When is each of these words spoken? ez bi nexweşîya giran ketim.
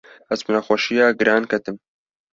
ez 0.33 0.39
bi 0.45 0.51
nexweşîya 0.55 1.07
giran 1.19 1.43
ketim. 1.51 1.75